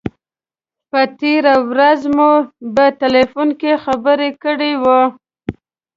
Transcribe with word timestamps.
تېره 1.19 1.55
ورځ 1.69 2.01
مو 2.15 2.31
په 2.75 2.83
تیلفون 3.01 3.49
کې 3.59 3.71
خبرې 3.85 4.29
کړې 4.43 4.71
وې. 4.83 5.01